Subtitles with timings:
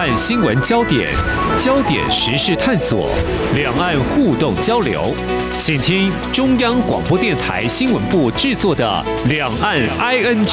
[0.00, 1.10] 岸新闻焦点、
[1.60, 3.10] 焦点时事探索、
[3.54, 5.14] 两岸互动交流，
[5.58, 10.46] 请听中央广播电台新闻部制作的《两岸 ING》。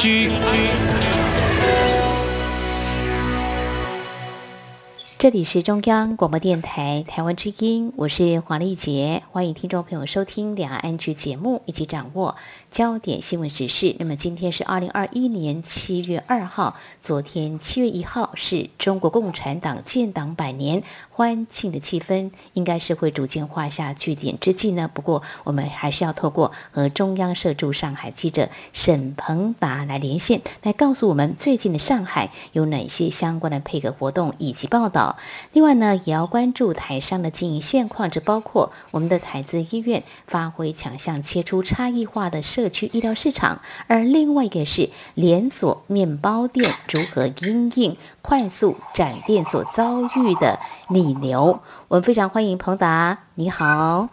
[5.16, 12.36] 这里是中央广播电台台湾之音，我是黄丽杰，欢迎听众朋友收听《两岸 ING》节目，一起掌握
[12.70, 13.96] 焦点新闻时事。
[13.98, 20.82] 那么今天是二零二一年七月二号，昨天七月一号是中国共产党建党百年。
[21.10, 24.88] 欢庆的气氛应该是会逐渐画下句点之际呢。
[24.92, 35.16] 不过，我们还是要透过和中央社驻上海记者沈鹏达来连线，来告诉我们最近的上海有哪些相关的配合活动以及报道。
[35.52, 54.08] 另外呢，也要关注台商的经营现况，这包括我们的台资医院发挥强项，切出差异化的社区医疗市场，而另外一个是连锁面包店如何因应快速展店所遭遇的逆流，我们非常欢迎彭达，你好，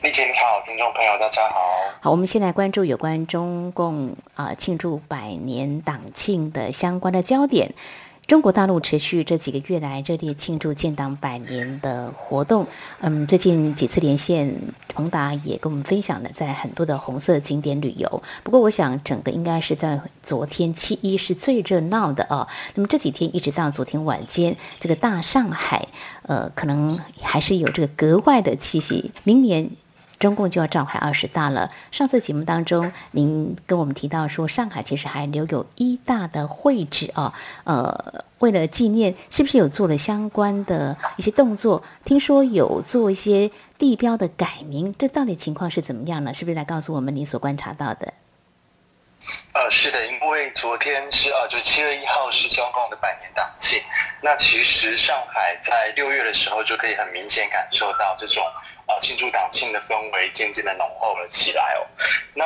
[0.00, 1.60] 丽姐你好，听众朋友大家好。
[2.00, 7.74] 好，我们先来关注有关中共啊、呃、庆祝百年党庆的相关的焦点。
[8.30, 12.64] 中国大陆持续这几个月来热烈庆祝建党百年的活动。
[13.00, 18.22] 嗯，最近几次连线，鹏达也跟我们分享了在很多的红色景点旅游。
[18.44, 22.46] 不过，我想整个应该是在昨天七一是最热闹的哦。
[22.76, 25.88] 那么这几天一直到昨天晚间，这个大上海，
[26.22, 29.10] 呃，可能还是有这个格外的气息。
[29.24, 29.68] 明年。
[30.20, 31.70] 中共就要召开二十大了。
[31.90, 37.32] 上次节目当中，您跟我们提到说，上海其实还留有一大的会址啊，
[37.64, 41.82] 呃，为了纪念，是不是有做了相关的一些动作？
[42.04, 46.34] 听说有做一些地标的改名，这到底情况是怎么样呢？
[46.34, 48.12] 是不是来告诉我们你所观察到的？
[49.54, 53.80] 呃，是的，因为昨天是呃，就七月一号是中共的百年党庆。
[54.22, 58.44] 那其实上海在六月的时候就可以很明显感受到这种。
[58.90, 61.86] 啊，庆祝党庆的氛围渐渐的浓厚了起来哦。
[62.34, 62.44] 那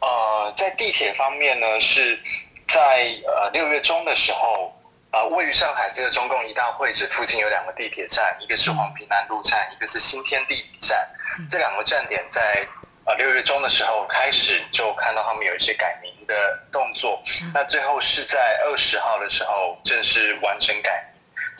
[0.00, 2.20] 呃，在地铁方面呢，是
[2.68, 4.74] 在呃六月中的时候，
[5.12, 11.08] 呃，位于上海这个中共一大会址附近有两个地铁站，一个是黄平南路站，一个是新天地站。
[11.48, 12.66] 这两个站点在
[13.06, 17.22] 呃六月中的时候开始就看到他们有一些改名的动作。
[17.54, 21.11] 那最后是在二十号的时候正式完成改名。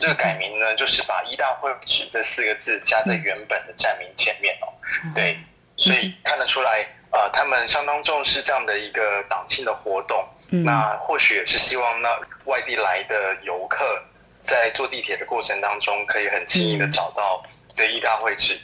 [0.03, 4.67] 这个改名呢，就是把“一大会址”这四个字加在原本的站名前面哦。
[5.15, 5.39] 对，
[5.77, 10.27] 所以看得出来，呃，他们相当重视这样的一个党庆的活动。
[10.49, 12.09] 那或许也是希望那
[12.43, 14.03] 外地来的游客
[14.41, 17.41] 在坐地铁的过程当中，可以很轻易的找到
[17.73, 18.59] 这“一大会址”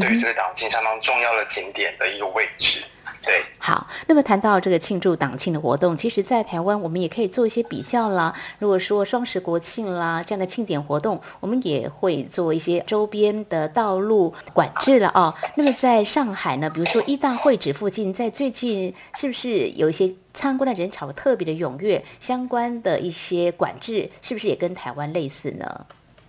[0.00, 2.84] 对于这个党庆相当重要的景点的一个位置。
[3.24, 3.86] 对，好。
[4.06, 8.34] 那么谈到这个庆祝党庆的活动，其实，在台湾我们也可以做一些比较啦。
[8.58, 15.34] 如果说双十国庆啦这样的庆典活动，我们也会做一些周边的道路管制了哦。
[15.54, 22.04] 那么在上海呢，比如说一大会址附近，在最近是不是有一些参观的人潮特别的踊跃？
[22.20, 25.86] 相关的一些管制是不是也跟台湾类似呢？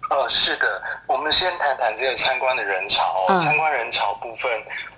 [0.09, 0.81] 呃，是的。
[1.07, 3.25] 我们先谈谈这个参观的人潮。
[3.27, 4.50] 哦，参观人潮部分，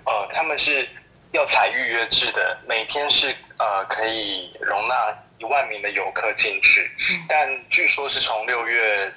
[0.04, 0.88] 呃，他们是。
[1.32, 4.94] 要采预约制的，每天是呃可以容纳
[5.38, 6.90] 一万名的游客进去，
[7.28, 9.12] 但据说是从六月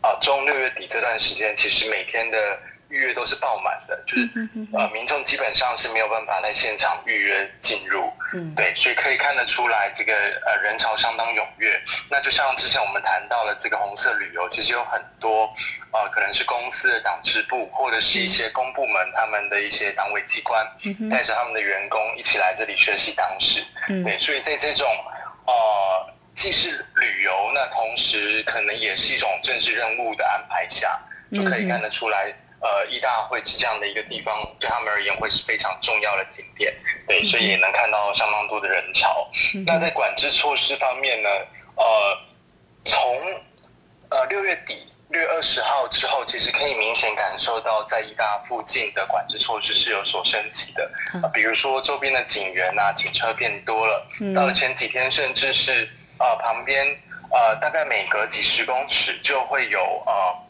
[0.00, 2.58] 啊、呃、中六月底这段时间，其实每天的。
[2.94, 4.28] 预约都是爆满的，就是
[4.72, 11.82] 呃，民众基本上是没有办法在现场预约进入，嗯，对，所以可以看得出来，这个呃人潮相当踊跃。
[12.08, 15.52] 那就像之前我们谈到了这个红色旅游，其实有很多
[15.90, 20.64] 呃，可能是公司的党支部或者是一些公部门他们的一些党委机关，
[21.10, 23.64] 带着他们的员工一起来这里学习党史，
[24.04, 24.86] 对，所以在这种
[25.46, 25.52] 呃
[26.36, 30.96] 既是旅游，那同时可能也是一种政治任务的安排下，
[31.32, 32.32] 就可以看得出来。
[32.64, 36.74] 呃，一大会是这样的一个地方，对他们而言会是非常重要的景点，
[37.06, 39.28] 对，所以也能看到相当多的人潮。
[39.66, 41.28] 那在管制措施方面呢，
[41.76, 42.18] 呃，
[42.82, 42.98] 从
[44.08, 50.90] 呃六月底六月二十号之后，其实可以明显感受到在一大附近的管制措施是有所升级的。
[51.22, 55.86] 呃，比如说周边的警员啊，警车变多了，到了前几天甚至是
[56.18, 56.86] 呃旁边
[57.30, 60.43] 呃大概每隔几十公尺就会有呃。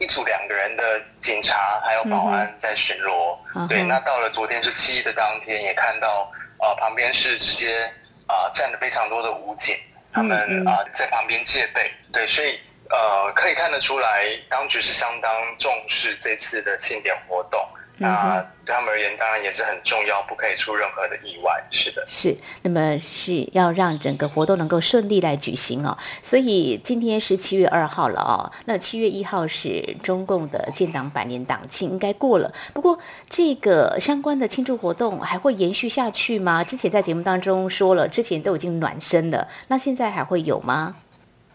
[0.00, 3.82] 一组两个人的警察还有保安在巡逻，嗯、对。
[3.82, 7.84] 那到了昨天是七一的当天，也看到呃旁边是直接
[8.26, 9.76] 啊、呃、站了非常多的武警，
[10.10, 12.26] 他们啊、呃、在旁边戒备，对。
[12.26, 12.58] 所以
[12.88, 17.60] 呃可以看得出来，当局是相当重视这次的庆典活动。
[18.02, 21.52] 那对他们而言，当然也是很重要，不可以出任何的意外。
[21.70, 22.34] 是的，是。
[22.62, 25.96] 那么是要让整个活动能够顺利来举行哦。
[26.22, 28.50] 所以今天是七月二号了哦。
[28.64, 32.50] 那七月一号是中共的建党百年党庆，应该过了。
[32.72, 32.98] 不过
[33.28, 36.64] 这个相关的庆祝活动还会延续下去吗？
[36.64, 40.96] 之前在节目当中说了，之前都已经暖身了，那现在还会有吗？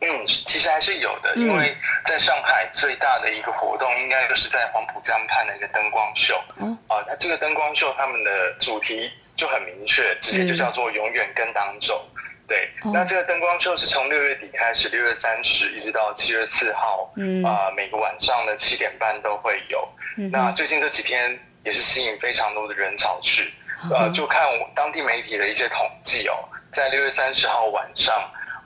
[0.01, 1.75] 嗯，其实还是有的，因为
[2.05, 6.39] 在上海最大的一个活动，应该就是在黄浦江畔的一个灯光秀。
[6.57, 12.05] 嗯，啊，那这个灯光秀他们的主题就很明确，直接就叫做“永远跟党走”。
[12.47, 19.89] 对，那这个灯光秀是从六月底开始，六月三十一直到七月四号，嗯，啊，每个晚上的七点半都会有。
[20.29, 23.51] 那最近这几天也是吸引非常多的人潮去，
[23.89, 24.45] 呃，就看
[24.75, 26.35] 当地媒体的一些统计哦，
[26.71, 28.13] 在六月三十号晚上。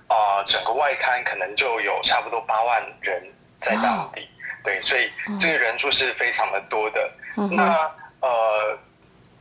[0.09, 3.23] 啊、呃，整个外滩可能就有差不多八万人
[3.59, 4.27] 在当地，哦、
[4.63, 5.09] 对，所以
[5.39, 7.11] 这个人数是非常的多的。
[7.37, 7.89] 嗯、那
[8.21, 8.77] 呃，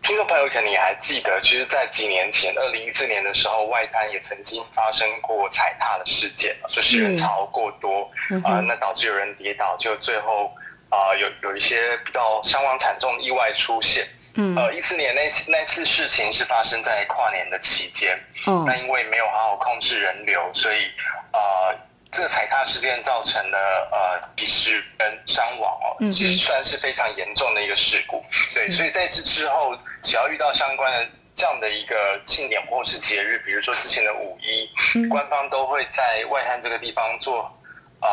[0.02, 8.08] 听众朋友可能也还记得，其实，在几年前，二零一四年的时候，外滩也曾经发生过踩踏的事件，就是人潮过多
[8.44, 10.54] 啊、那导致有人跌倒，就最后
[10.90, 14.06] 啊、呃，有有一些比较伤亡惨重的意外出现。
[14.40, 20.76] 嗯，呃，一四年那那次事情是发生在跨年的期间，嗯，那因为没有好好控制人流，所以
[21.32, 21.76] 呃，
[22.12, 23.58] 这个踩踏事件造成了
[23.90, 28.24] 呃几十人伤亡哦，其实算是非常严重的一个事故。
[28.54, 34.70] 对，所以在这之后，只要遇到相关的这样的一个庆典或是节日，比如说之前的五一，
[35.08, 37.52] 官方都会在外滩这个地方做。
[38.00, 38.06] 啊、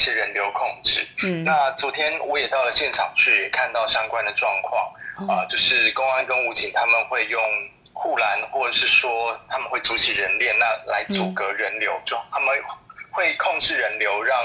[0.00, 1.06] 一些人流控制。
[1.24, 4.90] 嗯， 那昨天我也到了现场去，看到相关的状况。
[5.28, 7.42] 啊、呃，就是公安跟武警他们会用
[7.92, 12.48] 护栏，或者是说他们会组起人链，那来阻隔人流，嗯、就他们
[13.10, 14.38] 会控制人流，让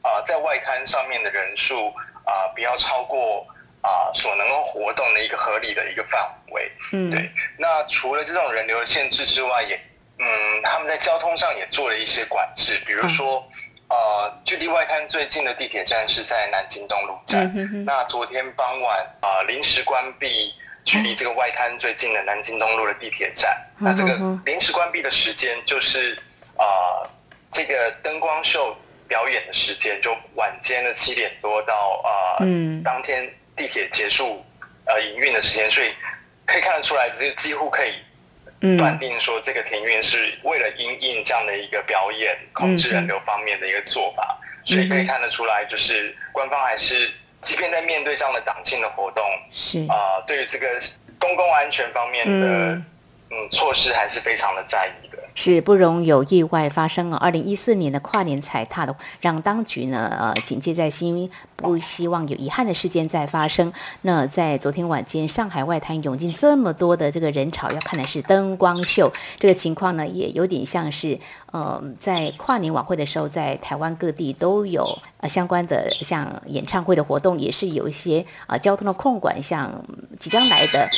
[0.00, 1.88] 啊、呃、在外滩上面的人数
[2.24, 3.46] 啊、呃、不要超过
[3.82, 6.72] 啊、呃、所能够活动的一个合理的一个范围。
[6.92, 7.30] 嗯，对。
[7.58, 9.78] 那除了这种人流的限制之外，也
[10.18, 13.46] 嗯，他们在交通上也做了一些管制，比如说，
[13.94, 17.44] 呃，距离外滩最近的地铁站是在南京东路站。
[17.44, 20.52] 嗯、哼哼，那昨天傍晚啊，临、呃、时关闭
[20.84, 23.56] 距离这个外滩最近的南京东路的地铁站。
[23.78, 26.12] 那这个临时关闭的时间就是
[26.56, 27.10] 啊、呃，
[27.52, 28.76] 这个灯光秀
[29.06, 32.10] 表演的时间，就晚间的七点多到啊，
[32.40, 34.44] 呃嗯、当天地铁结束
[34.86, 35.94] 呃营运的时间，所以
[36.44, 37.92] 可以看得出来，这几乎可以。
[38.78, 47.10] 断定说这个停运是为了因应这样的一个表演控制人流方面的一个做法，所以可以看得出来，就是官方还是
[47.42, 49.84] 即便在面对这样的党庆的活动，是。
[49.88, 50.66] 啊，对于这个
[51.18, 52.80] 公共安全方面的
[53.34, 55.18] 嗯措施还是非常的在意的。
[55.36, 57.18] 是不容有意外发生啊！
[57.20, 63.72] 二零一四年的跨年踩踏的，让当局呢呃警戒在心，不希望有遗憾的事件再发生。
[64.02, 71.18] 那在昨天晚间，上海外滩涌进这么多的这个人潮，要看的是灯光秀，这个情况呢也有点像是
[71.50, 79.84] 呃在跨年晚会的时候，在台湾各地都有呃相关的像演唱会的活动，也是有一些啊、交通的控管，像
[80.16, 80.88] 即将来的。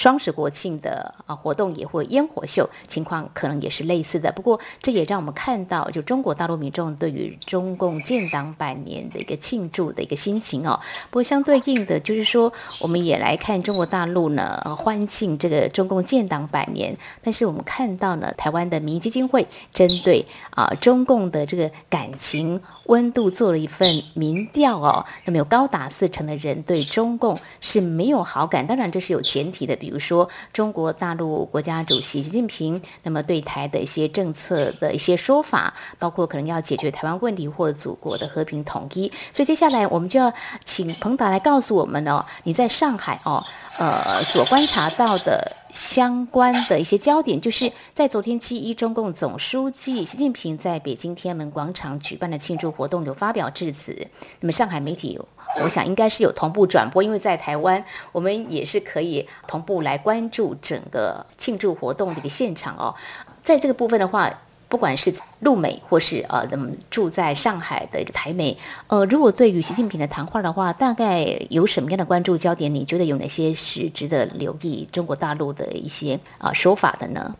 [0.00, 4.32] 双十国庆的啊活动也会烟火秀，情况可能也是类似的。
[4.32, 10.80] 不过这也让我们看到，就中国大陆民众对于中共建党百年的一个庆祝的一个心情哦。
[11.10, 16.96] 不过相对应的，就是说我们也来看中国大陆呢欢庆这个中共建党百年。
[17.22, 22.58] 但是我们看到呢，台湾的民意基金会针对啊中共的这个感情
[22.90, 28.66] 温度做了一份民调哦，那么有高达四成的人对中共是没有好感。
[28.66, 39.06] 当然这是有前提的，比如说中国大陆国家主席习近平，那么对台的一些政策的一些说法，包括可能要解决台湾问题或祖国的和平统一。
[39.32, 40.32] 所以接下来我们就要
[40.64, 43.44] 请彭达来告诉我们哦，你在上海哦。
[43.80, 53.96] 呃，所观察到的相关的一些焦点，就是在昨天七一，中共总书记习近平在北京天安门广场举办的庆祝活动有发表致辞。
[54.40, 55.18] 那么上海媒体，
[55.62, 57.82] 我想应该是有同步转播，因为在台湾，
[58.12, 62.94] 我们也是可以同步来关注整个庆祝活动的一个现场哦。
[63.42, 64.30] 在这个部分的话。
[64.70, 72.72] 不管是陆美或是呃，咱们住在上海的一个台媒，呃，如果对于习近平的谈话的话，大概有什么样的关注焦点？
[72.72, 77.34] 你觉得有哪些是值得留意中国大陆的一些啊、呃、说法的呢？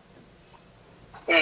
[1.27, 1.37] 嗯，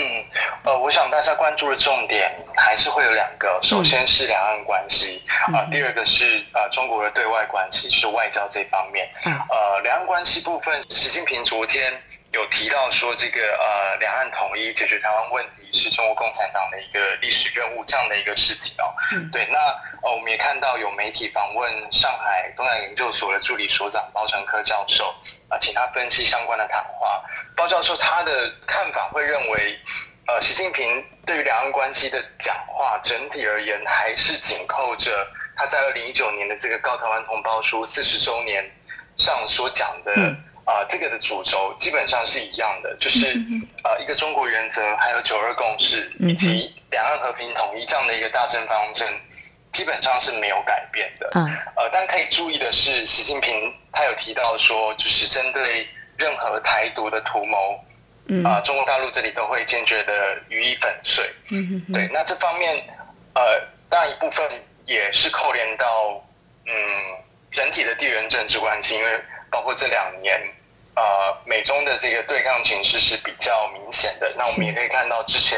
[0.64, 9.10] 呃，我想大家关注的重点还是会有两个，首先是两岸关系啊、嗯呃，第二个是呃中国的对外关系，就是外交这方面。
[9.26, 11.92] 嗯、呃，两岸关系部分，习近平昨天。
[12.32, 18.86] 有提到说，这个呃，两岸统一解决台湾问题是中国共产党的一个历史任务，这样的一个事情哦。
[19.14, 19.58] 嗯、对，那
[20.04, 25.10] 呃，我们也看到有媒体访问上海东亚研究所的助理所长包成科教授
[25.48, 27.20] 啊、呃，请他分析相关的谈话。
[27.56, 29.80] 包教授他的看法会认为，
[30.28, 38.70] 呃，习近平对于两岸关系的讲话，整体而言还是紧扣着他在二零一九年的这个《告台湾同胞书》四十周年
[39.18, 40.14] 上所讲的。
[40.16, 43.26] 嗯啊、呃，这个的主轴基本上是一样的，就是
[43.84, 49.08] 呃一个中国原则，还有九二共识，以及两岸和平统一这样的一个大政方针，
[49.74, 51.32] 基本上是没有改变的。
[51.34, 51.42] 嗯，
[51.76, 57.84] 呃，但可以注意的是，习近平他有提到说，就是针对任何台独的图谋，
[58.28, 61.28] 嗯啊、呃，中国大陆这里都会坚决的予以粉碎。
[61.50, 62.78] 嗯对，那这方面
[63.34, 63.42] 呃，
[63.90, 64.48] 当然一部分
[64.86, 66.24] 也是扣连到
[66.68, 66.74] 嗯
[67.50, 70.40] 整体的地缘政治关系，因为包括这两年。
[71.00, 74.30] 呃，美中的这个对抗情势是比较明显的。
[74.36, 75.58] 那我们也可以看到，之前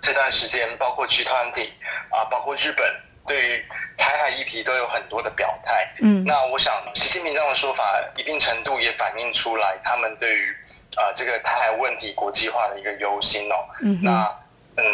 [0.00, 1.68] 这段时间，包括 G20
[2.10, 2.86] 啊，包括日本，
[3.26, 3.64] 对于
[3.98, 5.92] 台海议题都有很多的表态。
[6.00, 10.56] 嗯，那我想，习近平这样的说法，一定程度也反映出来他们对于
[10.94, 13.56] 啊这个台海问题国际化的一个忧心哦。
[13.80, 14.32] 嗯，那
[14.76, 14.84] 嗯，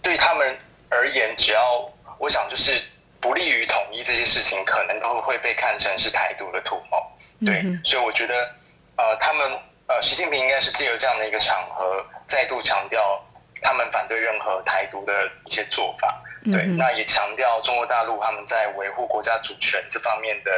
[0.00, 0.56] 对他们
[0.88, 1.60] 而言，只要
[2.18, 2.80] 我想就是
[3.20, 6.98] 不利于统一这些事情，可能都会被看成是台独的图谋。
[7.44, 8.54] 对，所以我觉得。
[9.00, 13.18] 呃，他们呃，习近平应该是借由这样的一个场合，再度强调
[13.62, 16.22] 他们反对任何台独的一些做法。
[16.44, 20.52] 对，嗯、那也强调中国大陆他们在维护国家主权这方面的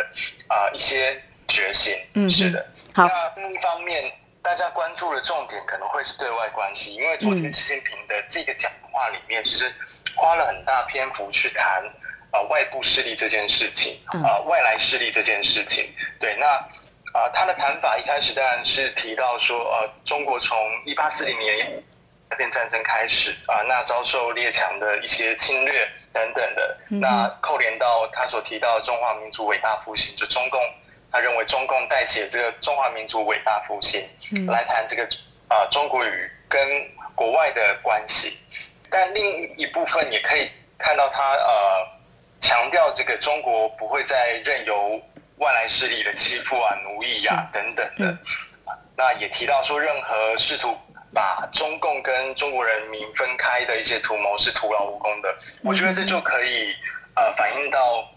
[0.48, 1.94] 啊、呃、一些决心。
[2.14, 2.66] 嗯，是的。
[2.92, 9.72] 好，那另一方面，大家关注的重点可能会是对外关系，因为昨天习近平的这个讲话里面，其实
[10.16, 11.80] 花了很大篇幅去谈
[12.32, 15.94] 啊、呃、外部势力这件事情，啊、呃、外来势力这件事情。
[16.18, 16.60] 对，那。
[17.12, 21.82] 啊、呃，他的谈法一开始当然是提到说，呃，中国从一八四零年
[22.30, 30.58] 鸦片战争开始啊、呃，那遭受列强的一些侵略等等的，嗯、那扣连到他所提到的中华民族伟大复兴，就中共
[31.10, 35.04] 他认为中共代写这个中华民族伟大复兴，嗯、来谈这个
[35.48, 36.66] 啊、呃、中国与跟
[37.14, 38.38] 国外的关系，
[38.88, 41.86] 但另一部分也可以看到他呃
[42.40, 44.98] 强调这个中国不会再任由。
[45.42, 48.16] 外来势力的欺负啊、奴役呀、啊、等等的，
[48.96, 50.78] 那也提到说，任何试图
[51.12, 55.34] 把中共跟中国人民分开的一些图谋是徒劳无功的。
[55.64, 56.72] 我觉得这就可以
[57.16, 58.08] 呃反映到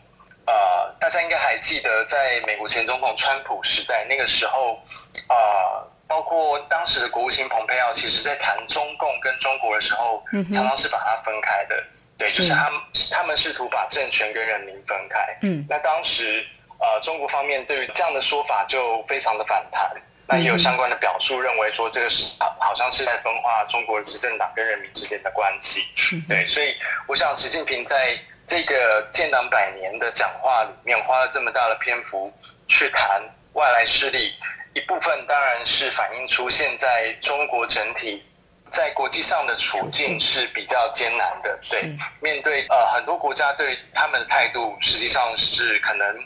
[0.45, 4.79] 呃，大家应该还记得，在美国前总统川普时代那个时候
[5.27, 11.83] 呃，包括当时的国务卿蓬佩奥，其实在谈中共跟中国的时候，常常是把它分开的。
[12.17, 12.79] 对，就是他们
[13.09, 15.37] 他们试图把政权跟人民分开。
[15.41, 16.45] 嗯，那当时。
[16.85, 19.91] 呃，中国方面对于这样的说法就非常的反弹，
[20.27, 25.81] 那也有相关的表述认为说，这个是好好像是在分化中国的执政党跟人民之间的关系。
[26.29, 26.75] 对，所以
[27.07, 28.15] 我想习近平在
[28.45, 32.31] 这个建党百年的讲话里面花了这么大的篇幅
[32.67, 33.19] 去谈
[33.53, 34.31] 外来势力，
[34.75, 38.23] 一部分当然是反映出现在中国整体
[38.69, 41.59] 在国际上的处境是比较艰难的。
[41.67, 46.23] 对，面对呃很多国家对他们的态度，实际上是可能。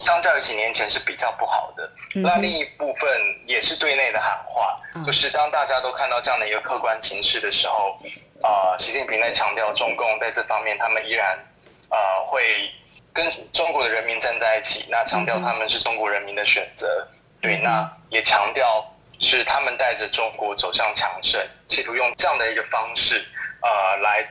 [0.00, 3.08] 相较于几年前是比较不好的，那另一部分
[3.46, 8.00] 也是对内的喊话，就是当大家都看到这样的一个客观情势的时候，
[8.42, 11.36] 啊、呃，习近平在强调中共在这方面他们依然
[11.90, 12.42] 啊、呃、会
[13.12, 17.06] 跟中国的人民站在一起，那强调他们是中国人民的选择，
[17.42, 18.82] 对，那也强调
[19.18, 21.38] 是他们带着中国走向强盛，
[21.68, 23.18] 企图用这样的一个方式
[23.60, 24.26] 啊、呃、来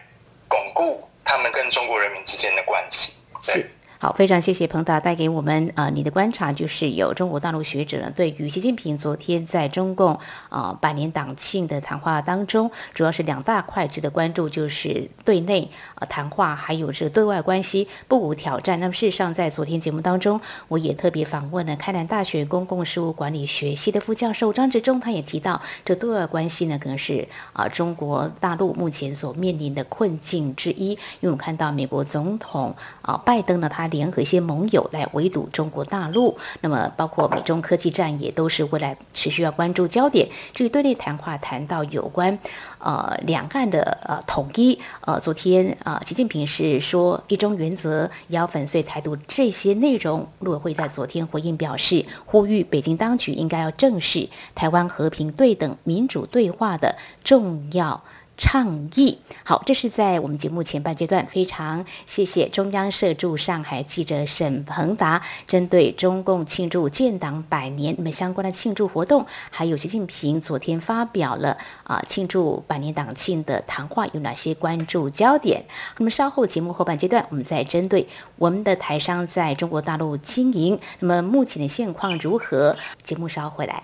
[0.47, 3.13] 巩固他们跟中国人民之间的关系，
[3.45, 3.69] 对。
[4.01, 10.17] 好，非常谢谢彭达带给我们呃你的观察，就是有中国大陆学者呢对于习近平昨天在中共
[10.49, 18.79] 啊、百年党庆的谈话当中，主要是两大块值得关注，就是对内啊、谈话，还有这个对外关系不无挑战。
[18.79, 40.27] 那么事实上，在昨天节目当中，我也特别访问了开南大学公共事务管理学系的副教授张志忠，他也提到，这对外关系呢，可能是啊、中国大陆目前所面临的困境之一，因为我们看到美国总统啊、拜登呢，他联合一些盟友来围堵中国大陆，那么包括美中科技战也都是未来持续要关注焦点。
[40.53, 42.37] 这个对内谈话谈到有关
[42.79, 58.03] 呃两岸的呃统一，呃昨天啊、呃、习近平是说一中原则也要粉碎台独这些内容，陆委会在昨天回应表示，呼吁北京当局应该要正视台湾和平对等民主对话的重要
[58.39, 59.19] 倡议。
[59.43, 75.65] 好，这是在我们节目前半阶段，非常谢谢中央社驻上海记者沈鹏达，针对中共庆祝建党百年那么相关的庆祝活动，还有习近平昨天发表了啊庆祝百年党庆的谈话，有哪些关注焦点？
[75.97, 82.77] 那么稍后节目后半阶段，我们再针对我们的台商在中国大陆经营，那么目前的现况如何？
[83.03, 83.83] 节目稍后回来。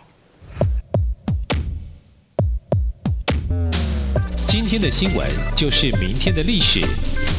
[4.58, 6.80] 今天的新闻就是明天的历史，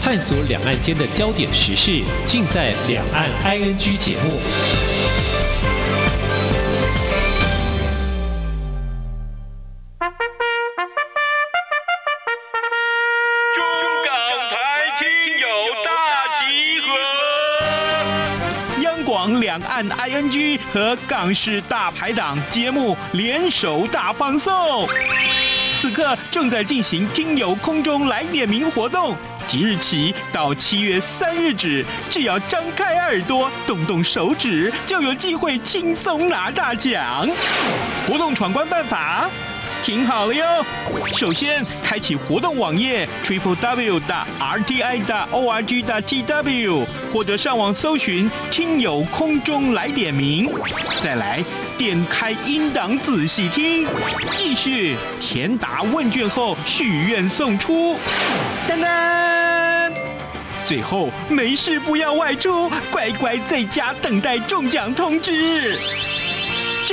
[0.03, 4.39] 探索两岸间的焦点时事，尽在《两岸 ING》节目。
[13.55, 13.65] 中
[14.05, 14.13] 港
[14.51, 15.09] 台听
[15.41, 15.49] 友
[15.87, 15.89] 大
[16.43, 16.45] 集
[16.83, 16.87] 合，
[18.83, 24.87] 央广两岸 ING 和港式大排档节目联手大放送。
[25.87, 29.17] 此刻正在进行听友空中来点名活动，
[29.47, 37.29] 即日起到七月三日止，只要张开耳朵，动动手指，就有机会轻松拿大奖。
[38.05, 39.31] 活动闯关办法，
[39.83, 40.65] 听好了哟！
[41.17, 50.51] 首先开启活动网页 triple w 的 r t i 的 o r g 的 t w，或者上网搜寻听友空中来点名，
[51.01, 51.45] 再来。
[51.79, 53.87] 点开音档仔细听，
[54.35, 57.97] 继续填答问卷后许愿送出，
[58.67, 59.93] 噔噔，
[60.67, 65.79] 最后没事不要外出，乖乖在家等待中奖通知。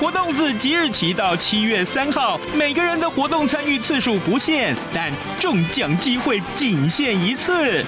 [0.00, 7.84] 活动自即日起到七月三号，每个人的活动参与次数不限，但中奖机会仅限一次。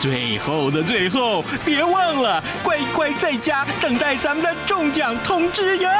[0.00, 5.90] 最后的最后，别忘了乖乖在家等待咱们的中奖通知哟！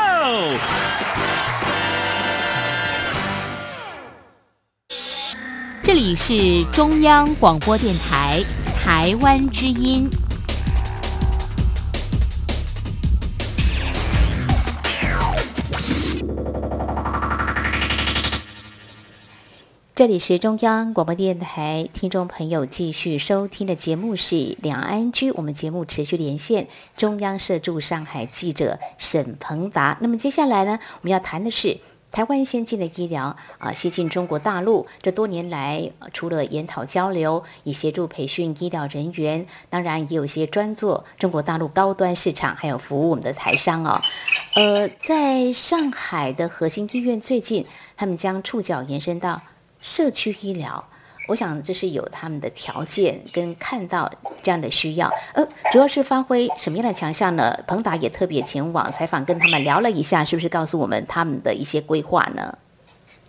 [5.82, 8.42] 这里是中央广播电台
[8.82, 10.08] 台湾之音。
[20.00, 29.98] 这里是中央广播电台，听众朋友继续收听的节目是《两岸居》，我们节目持续连线中央社驻上海记者沈鹏达。
[30.00, 31.76] 那么接下来呢，我们要谈的是
[32.10, 34.86] 台湾先进的医疗啊，先进中国大陆。
[35.02, 44.00] 这多年来，除了研讨交流，以协助培训医疗人员，当然也有些专做中国大陆高端市场，还有服务我们的台商哦。
[44.54, 47.66] 呃，在上海的核心医院，最近
[47.98, 49.42] 他们将触角延伸到。
[49.80, 50.84] 社区医疗，
[51.28, 54.12] 我想这是有他们的条件跟看到
[54.42, 57.56] 这样的需要，呃，主要是发挥什么样的强项呢？
[57.66, 62.58] 彭达也特别前往采访，跟他们聊了一下，是不是告诉我们他们的一些规划呢？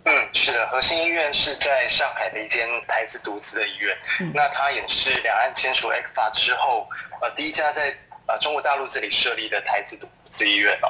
[0.04, 6.86] 嗯，是的，核心医院是在上海的一间台资独资的医院，嗯、那它也是两岸签署 ECFA 之后，
[7.20, 10.88] 呃，第一家在呃中国大陆这里设立的台资独资医院哦。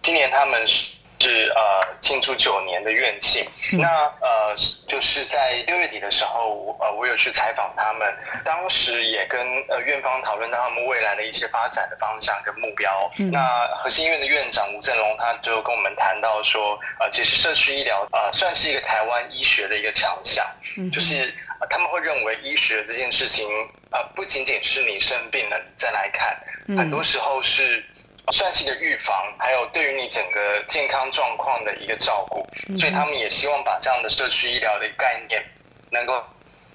[0.00, 1.01] 今年他们是。
[1.22, 3.46] 是呃庆祝九年的院庆，
[3.78, 3.86] 那
[4.20, 4.56] 呃
[4.88, 8.12] 就是在六月底的时候，呃我有去采访他们，
[8.44, 13.08] 当时也跟呃院方讨论到他们未来的一些发展的方向跟目标。
[13.18, 13.40] 嗯、那
[13.84, 20.44] 核心医院的院长吴振龙他就跟我们谈到说，呃其实社区医疗呃算是一个台湾医学的一个强项，
[20.76, 23.46] 嗯、就是、呃、他们会认为医学这件事情
[23.92, 26.36] 呃不仅仅是你生病了再来看，
[26.76, 27.84] 很多时候是。
[28.30, 32.46] 算是一个预防，还有对于你整个健康状况的一个照顾，
[32.78, 35.44] 所以他们也希望把这样的社区医疗的概念，
[35.90, 36.22] 能够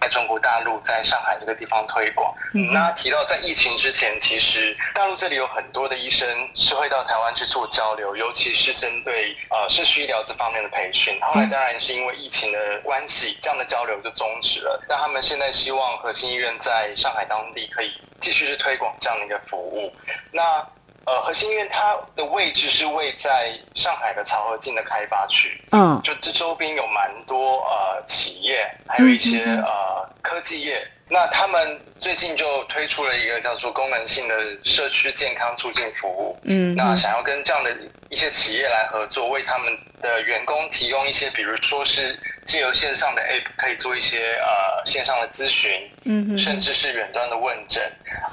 [0.01, 2.35] 在中国大陆，在上海这个地方推广。
[2.73, 11.19] 那提到在疫情之前，其实大陆这里有很多的医生是会到台湾去做交流，尤其是针对呃社区医疗这方面的培训。
[11.21, 14.83] 后来当然是因为疫情的关系，这样的交流就终止了。
[14.87, 19.91] 但他们现在希望核心医院在上海当地可以继续去推广这样的一个服务。
[20.31, 20.63] 那
[21.07, 30.85] 呃，核心医院它的位置是位在上海的漕河泾的开发区，嗯，就这周边有蛮多呃企业，还有一些呃科技业。
[31.09, 37.73] 那他们最近就推出了一个叫做功能性的社区健康促进服务，嗯，那想要跟这样的
[38.09, 45.71] 一些企业来合作，为他们的员工提供一些，比如说是借由线上的 App 可以做一些呃线上的咨询，
[46.03, 47.81] 嗯，甚至是远端的问诊，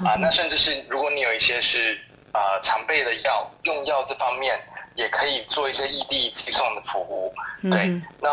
[0.05, 1.97] 啊，那甚至是如果你有一些是
[2.35, 4.59] 呃常备的药，用药这方面
[4.95, 7.33] 也可以做一些异地寄送的服务，
[7.71, 8.29] 对，那。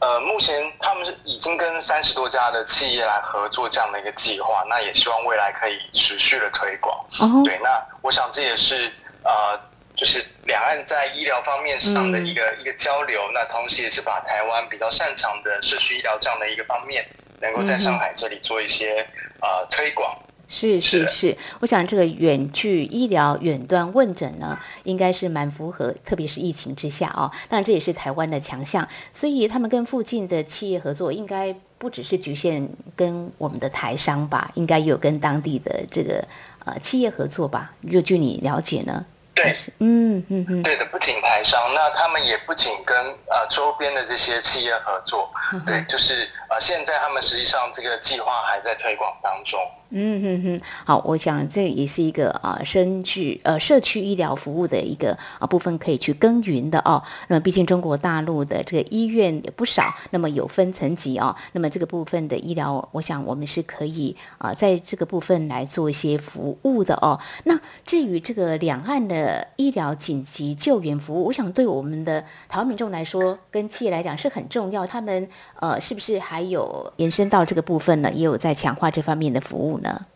[0.00, 7.04] 呃，目前他们已经跟三十多家的企业来合作这样的一个计划，那也希望未来可以持续的推广。
[7.18, 8.92] 哦，对，那我想这也是
[9.24, 9.58] 呃，
[9.96, 17.04] 就是两岸在医疗方面上的一个、嗯、一个交流，那同时也是把台湾比较擅长的社区医疗这样的一个方面，
[17.40, 19.04] 能够在上海这里做一些、
[19.42, 20.16] 嗯、呃推广。
[20.50, 27.30] 是是是，我想这个远距医疗远端问诊呢，应该是蛮符合，特别是疫情之下哦。
[27.50, 36.26] 当然这也是台湾的强项，所以他们跟附近的企业合作，应该不只是局限跟我们的台商吧，应该也有跟当地的这个
[36.64, 37.70] 呃企业合作吧？
[37.92, 39.04] 就据你了解呢？
[39.34, 49.60] 对，嗯嗯嗯，对的，不仅台商，那他们也不仅跟呃周边的这些企业合作，嗯、对，就是呃现在他们实际上这个计划还在推广当中。
[49.90, 57.02] 嗯哼哼，好，我想这也是一个啊，深具呃社区医疗服务的一个啊部分可以去耕耘的哦。
[57.28, 61.34] 那么毕竟中国大陆的这个医院也不少，那么有分层级哦。
[61.52, 67.18] 那么这个部分的医疗，我想我们是可以啊在这个部分来做一些服务的哦。
[67.44, 74.86] 那至于这个两岸的医疗紧急救援服务，我想对我们的台湾民众来说，跟企业来讲是很重要。
[74.86, 75.26] 他们
[75.60, 78.12] 呃是不是还有延伸到这个部分呢？
[78.12, 79.88] 也有在强化这方面的服务呢？
[79.90, 80.06] 呢？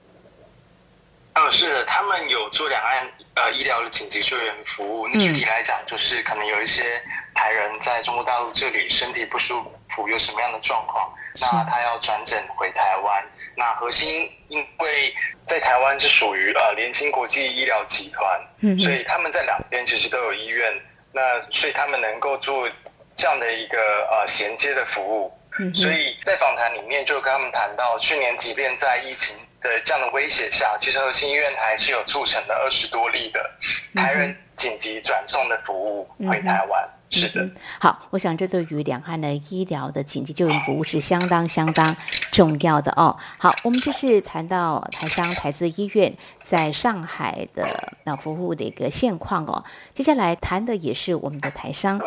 [1.34, 5.08] 嗯，是的，他们有做两岸呃医疗的紧急救援服务。
[5.08, 7.02] 那具体来讲，就是可能有一些
[7.34, 13.24] 台人在中国大陆这里身体不舒服，有什么样的状况，那他要转诊回台湾。
[13.54, 15.14] 那核心因为
[15.46, 20.72] 在台湾是属于呃联兴国际医疗集团，嗯，所以他们在两边其实都有医院，
[21.12, 22.68] 那所以他们能够做
[23.16, 23.78] 这样的一个
[24.10, 25.32] 呃衔接的服务。
[25.58, 33.50] 嗯，所以在访谈里面就跟他们谈到，去年即便在疫情的这样的威胁下，其实核心医院还是有促成了二十多例的
[33.94, 36.88] 台人紧急转送的服务回台湾。
[37.14, 41.94] 嗯、是的、嗯，好，我想这对于两岸的医疗的紧急救援服务是相当相当
[42.30, 43.16] 重要的哦。
[43.38, 49.62] 好，我们这是谈到台商台资医院在上海的那服务的一个现况哦。
[49.92, 52.00] 接下来谈的也是我们的台商。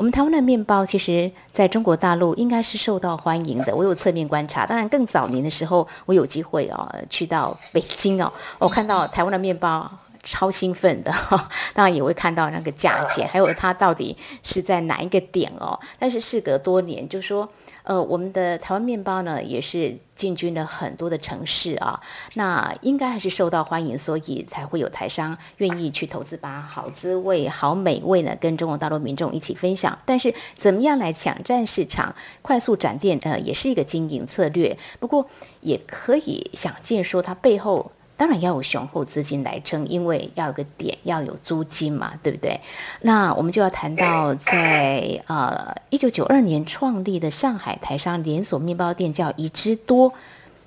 [0.00, 3.76] 我们台湾的面包，其实在中国大陆应该是受到欢迎的。
[3.76, 9.90] 我有侧面观察，当然更早年的时候，我有机会哦去到北京哦， 我看到台湾的面包
[10.22, 11.12] 超兴奋的，
[11.76, 15.78] 当然也会看到那个价钱，还有它到底是在哪一个点哦。
[15.98, 17.46] 但是事隔多年，就说。
[17.90, 22.00] 呃，我们的台湾面包呢，也是进军了很多的城市啊，
[22.34, 29.98] 那应该还是受到欢迎，所以才会有台商愿意去投资，把好滋味、好美味呢，跟中国大陆民众一起分享。
[30.06, 34.78] 但是，怎么样来抢占市场、快速展店，呃，也是一个经营策略。
[35.00, 35.28] 不过，
[35.60, 37.90] 也可以想见说，它背后。
[38.20, 42.60] 当然要有雄厚资金来撑，因为要有个点，要有租金嘛，对不对？
[43.00, 50.12] 那我们就要谈到在呃一九九二年创立的上海台商连锁面包店叫宜之多，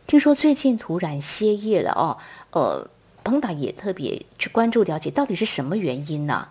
[0.07, 2.17] 听说最近突然歇业了哦。
[2.53, 2.87] 呃，
[3.23, 6.47] 彭导也特别去关注了解，到底是什么原因呢？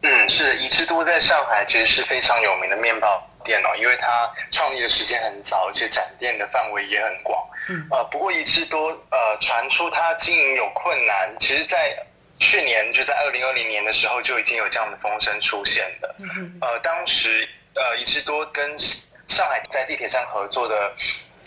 [0.00, 7.44] 嗯，是宜之多在上海其实是非常有名的面包店哦，因为它创立的时间很早，而且展店的范围也很广。
[7.68, 11.96] 嗯，呃，不过一直多呃传出它经营有困难，其实，在
[12.38, 16.14] 去年就在二零二零年的时候就已经有这样的风声出现了。
[16.20, 18.78] 嗯，呃，当时呃一直多跟
[19.26, 20.76] 上海在地铁站合作的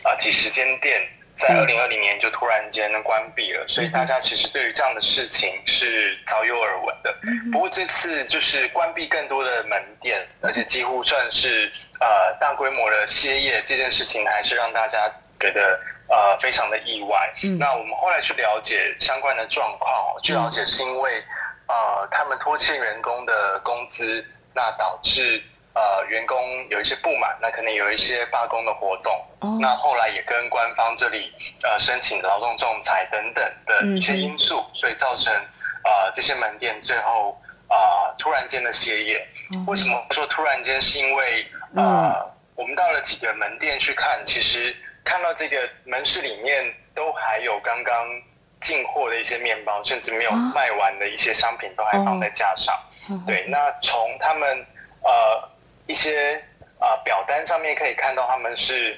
[0.03, 1.01] 啊、呃、几十间店，
[1.35, 7.15] 在二零二零年就突然间关闭了，所以大家其实对于这样的事情是早有耳闻的。
[7.51, 17.33] 不过这次就是关闭更多的门店，而且几乎算是呃大规模的歇业，这件事情还是让大家觉得呃非常的意外。
[17.57, 21.23] 那我们后来去了解相关的状况，据了解是因为
[21.67, 25.41] 呃他们拖欠员工的工资，那导致。
[25.75, 26.37] 呃，员工
[26.69, 29.11] 有一些不满，那可能有一些罢工的活动。
[29.39, 29.59] Oh.
[29.59, 31.33] 那后来也跟官方这里
[31.63, 34.79] 呃申请劳动仲裁等等的一些因素，mm -hmm.
[34.79, 37.35] 所以造成呃这些门店最后
[37.69, 39.27] 呃突然间的歇业。
[39.49, 39.71] Mm -hmm.
[39.71, 40.79] 为什么说突然间？
[40.79, 42.25] 是因为呃、mm -hmm.
[42.53, 48.07] 我们到了几个门店去看，其实看到这个门市里面都还有刚刚
[48.61, 52.79] 进货的一些面包，甚至没有卖完的一些商品都还放在架上。
[53.09, 53.17] Oh.
[53.17, 53.27] Oh.
[53.27, 54.65] 对，那从他们
[55.01, 55.51] 呃。
[55.87, 56.35] 一些
[56.79, 58.97] 啊、呃、表单上面可以看到，他们是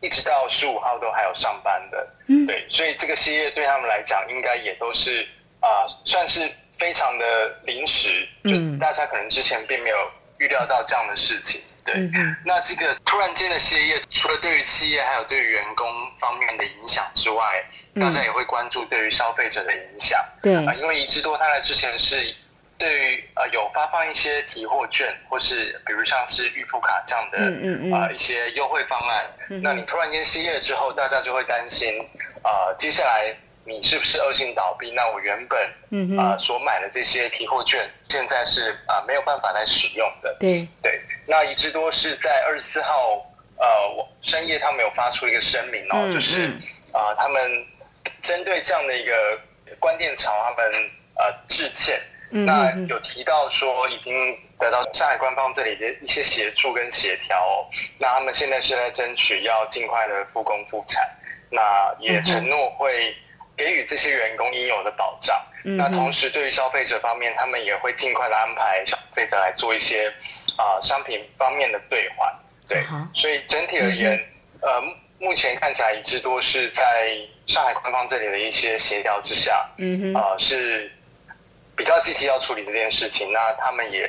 [0.00, 2.08] 一直到十五号都还有上班的。
[2.28, 5.22] 嗯，对，所以这个歇业对他们来讲，应该也都是
[5.60, 8.26] 啊、呃，算是非常的临时。
[8.44, 9.96] 就大家可能之前并没有
[10.38, 11.62] 预料到这样的事情。
[11.84, 15.86] 对，嗯、那这个突然间的歇业，除了对于企业还有对于员工
[16.18, 17.64] 方面的影响之外，
[18.00, 20.18] 大家也会关注对于消费者的影响。
[20.42, 22.34] 对啊、呃，因为宜之多它在之前是。
[22.78, 32.06] 对于呃有发放一些提货券，或是比如像是预付卡这样的嗯嗯嗯呃一些优惠方案，嗯、那你突然间歇业之后，大家就会担心，
[32.44, 33.34] 呃接下来
[33.64, 34.90] 你是不是恶性倒闭？
[34.90, 35.58] 那我原本
[35.90, 40.36] 嗯呃所买的这些提货券，现在是啊、呃、没有办法来使用的。
[40.38, 43.24] 对对，那一之多是在二十四号
[43.56, 43.66] 呃
[44.20, 46.48] 深夜，他们有发出一个声明哦，就是
[46.92, 47.66] 啊、呃、他们
[48.22, 49.40] 针对这样的一个
[49.80, 50.72] 关店潮，他们
[51.14, 51.98] 呃致歉。
[52.30, 57.36] 那有提到说已经得到上海官方这里的一些协助跟协调，
[57.98, 61.08] 那他们现在是在争取要尽快的复工复产，
[61.50, 63.14] 那也承诺会
[63.56, 65.40] 给予这些员工应有的保障。
[65.62, 70.12] 那同时对于消费者方面，他们也会尽快的安排消费者来做一些
[70.56, 72.32] 啊商品方面的兑换。
[72.66, 72.84] 对，
[73.14, 74.18] 所以整体而言，
[74.62, 74.82] 呃，
[75.20, 80.90] 目前看起来一致多是在上海官方这里的一些协调之下，嗯哼，啊是。
[81.76, 84.08] 比较积极要处理这件事情，那他们也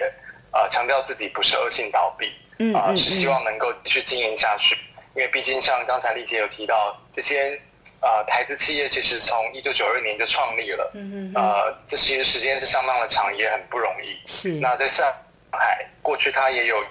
[0.52, 4.76] 呃强调自己不是恶性倒闭，嗯，啊、呃、是希望能够继续经营下去，
[5.16, 7.60] 因为毕竟像刚才丽姐有提到，这些
[8.00, 14.18] 呃台资企业其实从一九九二年就创立了，嗯嗯，呃这其实时间是相当的长，也很不容易。
[14.26, 14.50] 是。
[14.54, 15.14] 那在上
[15.52, 16.82] 海过去，它也有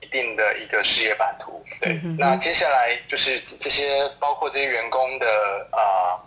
[0.00, 1.92] 一定的一个事业版图，对。
[2.02, 5.26] 嗯、那接下来就是这些包括这些员工的
[5.72, 5.78] 啊。
[5.78, 6.20] 呃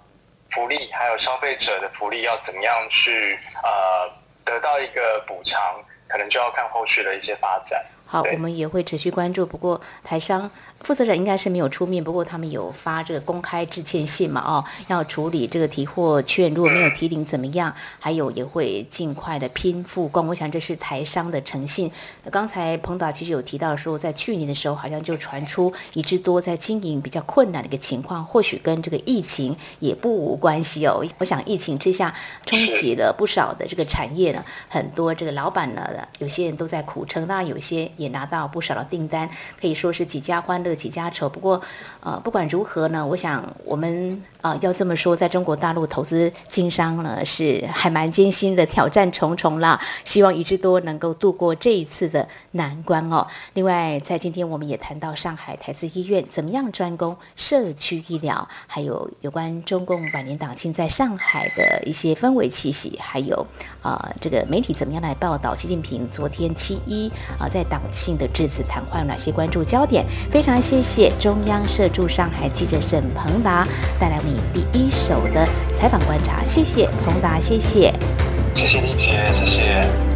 [0.58, 4.12] 福利还有消费者的福利要怎么样去呃
[4.43, 5.62] 得到一个补偿，
[6.08, 7.86] 可能就要看后续的一些发展。
[8.08, 9.46] 好，我们也会持续关注。
[9.46, 10.50] 不过台商。
[10.82, 14.42] 负责人应该是没有出面，不过他们有发这个公开致歉信嘛？
[14.42, 17.74] 哦，要处理这个提货券，如果没有提领怎么样？
[18.00, 20.28] 还有也会尽快的拼复工。
[20.28, 21.92] 我想这是台商的诚信。
[22.32, 31.04] 刚才彭导其实有提到说，在去年的时候好像就传出宜之多在经营比较困难的一个情况，或许跟这个疫情也不无关系哦。
[31.18, 32.13] 我想疫情之下
[32.46, 35.86] 冲击了不少的这个产业呢，很多这个老板呢，
[36.20, 41.62] 有些人都在苦撑，那有些也拿到不少的订单，可以说是几家欢几家愁，不过，
[42.02, 49.78] 呃，不管如何呢，我想我们啊、要这么说，在中国大陆投资经商呢，是还蛮艰辛的，挑战重重啦。
[50.06, 53.28] 希望宜之多能够度过这一次的难关哦。
[53.56, 63.46] 另外，在今天我们也谈到上海台资医院怎么样专攻社区医疗，还有有关中共百年党庆在上海的一些氛围气息，还有
[63.82, 70.06] 啊、这个媒体怎么样来报道习近平昨天七一啊、在党庆的致辞谈话有哪些关注焦点？
[70.32, 73.68] 非常谢谢中央社驻上海记者沈鹏达
[74.00, 77.94] 带来你第一手的采访观察，谢谢彭达，谢谢，
[78.54, 80.07] 谢谢你姐，谢谢。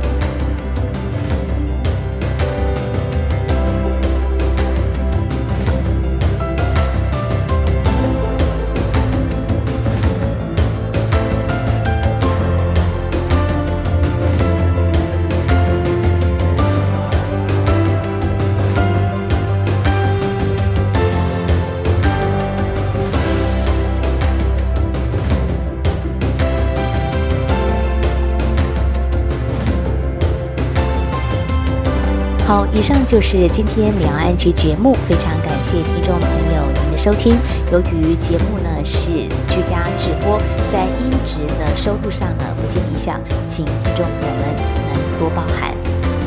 [32.74, 37.36] 以上就是今天两岸 ING 节目，非常感谢听众朋友您的收听。
[37.70, 39.08] 由于节目呢是
[39.50, 40.40] 居家直播，
[40.72, 44.56] 在音质的收录上呢不尽理想，请听众朋友们
[44.88, 45.76] 能多包涵。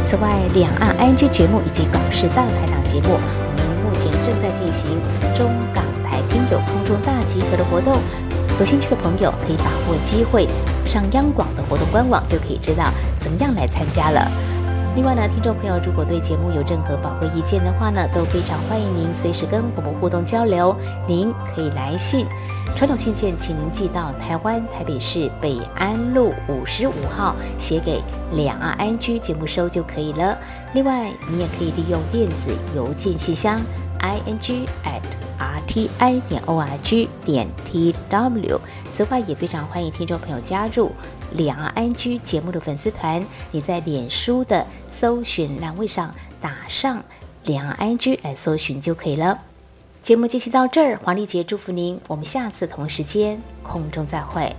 [0.06, 5.00] 此外，两岸 ING 节目以及港式大排档节目，我们目前正在进行
[5.34, 7.96] 中港台听友空中大集合的活动，
[8.60, 10.46] 有兴趣的朋友可以把握机会
[10.86, 14.30] 上央广的活动官网，就可以知道怎么样来参加了。
[14.94, 20.74] 另外呢，听众朋友，如果对节目有任何宝贵意见的话呢，都非常欢迎您随时跟我们互动交流。
[21.04, 22.26] 您可以来信，
[22.76, 28.00] 传统信件，请您寄到台湾台北市北安路五十五号，写给
[28.34, 30.38] 两岸 ING 节目收就可以了。
[30.74, 33.60] 另外，你也可以利用电子邮件信箱
[33.98, 35.02] i n g at
[35.40, 38.60] r t i 点 o r g 点 t w。
[38.92, 40.92] 此外，也非常欢迎听众朋友加入。
[41.34, 47.02] 两岸安居节目的粉丝团，你在脸书的搜寻栏位上打上
[47.44, 49.38] 两岸安居来搜寻就可以了。
[50.00, 54.54] 节目进行到这儿，黄丽杰祝福您，我们下次同时间空中再会。